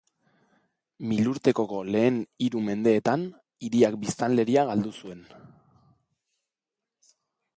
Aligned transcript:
Milurtekoko 1.09 1.81
lehen 1.95 2.17
hiru 2.45 2.61
mendeetan, 2.69 3.27
hiriak 3.67 3.99
biztanleria 4.07 4.65
galdu 4.69 4.97
zuen. 5.03 5.23